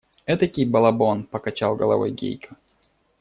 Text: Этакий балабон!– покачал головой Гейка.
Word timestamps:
Этакий 0.25 0.65
балабон!– 0.65 1.23
покачал 1.31 1.75
головой 1.75 2.09
Гейка. 2.09 2.55